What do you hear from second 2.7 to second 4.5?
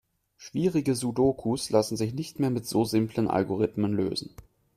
simplen Algorithmen lösen.